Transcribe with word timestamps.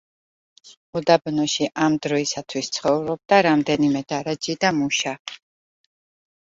უდაბნოში 0.99 1.67
ამ 1.89 1.99
დროისათვის 2.07 2.71
ცხოვრობდა 2.79 3.41
რამდენიმე 3.49 4.05
დარაჯი 4.15 4.59
და 4.67 4.75
მუშა. 4.83 5.17